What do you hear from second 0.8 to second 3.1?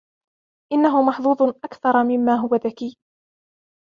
محظوظ أكثر مما هو ذكي.